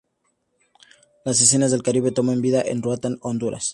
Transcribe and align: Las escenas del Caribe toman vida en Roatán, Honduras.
Las 1.25 1.41
escenas 1.41 1.69
del 1.69 1.83
Caribe 1.83 2.09
toman 2.09 2.41
vida 2.41 2.63
en 2.63 2.81
Roatán, 2.81 3.19
Honduras. 3.21 3.69